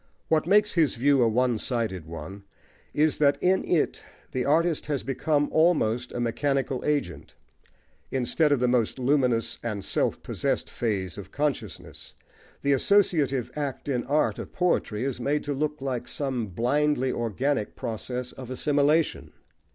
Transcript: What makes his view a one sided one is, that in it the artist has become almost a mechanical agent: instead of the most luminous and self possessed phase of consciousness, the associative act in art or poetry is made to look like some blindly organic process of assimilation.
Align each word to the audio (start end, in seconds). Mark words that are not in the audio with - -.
What 0.29 0.47
makes 0.47 0.71
his 0.71 0.95
view 0.95 1.21
a 1.21 1.27
one 1.29 1.59
sided 1.59 2.07
one 2.07 2.43
is, 2.91 3.19
that 3.19 3.37
in 3.39 3.63
it 3.63 4.03
the 4.31 4.45
artist 4.45 4.87
has 4.87 5.03
become 5.03 5.47
almost 5.51 6.11
a 6.11 6.19
mechanical 6.19 6.83
agent: 6.83 7.35
instead 8.09 8.51
of 8.51 8.59
the 8.59 8.67
most 8.67 8.97
luminous 8.97 9.59
and 9.61 9.85
self 9.85 10.23
possessed 10.23 10.71
phase 10.71 11.19
of 11.19 11.31
consciousness, 11.31 12.15
the 12.63 12.73
associative 12.73 13.51
act 13.55 13.87
in 13.87 14.03
art 14.05 14.39
or 14.39 14.47
poetry 14.47 15.03
is 15.03 15.19
made 15.19 15.43
to 15.43 15.53
look 15.53 15.83
like 15.83 16.07
some 16.07 16.47
blindly 16.47 17.11
organic 17.11 17.75
process 17.75 18.31
of 18.31 18.49
assimilation. 18.49 19.31